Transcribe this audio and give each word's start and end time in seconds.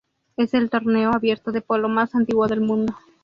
Es 0.35 0.55
el 0.55 0.71
torneo 0.71 1.11
abierto 1.13 1.51
de 1.51 1.61
polo 1.61 1.87
más 1.87 2.15
antiguo 2.15 2.47
del 2.47 2.61
mundo. 2.61 2.95